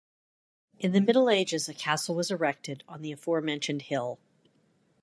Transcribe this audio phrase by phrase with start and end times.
[0.79, 4.17] In the Middle Ages, a castle was erected on the aforementioned hill.